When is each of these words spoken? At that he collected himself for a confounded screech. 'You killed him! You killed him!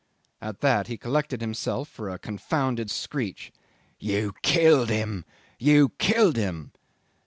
At 0.41 0.61
that 0.61 0.87
he 0.87 0.97
collected 0.97 1.41
himself 1.41 1.87
for 1.87 2.09
a 2.09 2.17
confounded 2.17 2.89
screech. 2.89 3.53
'You 3.99 4.33
killed 4.41 4.89
him! 4.89 5.25
You 5.59 5.89
killed 5.99 6.37
him! 6.37 6.71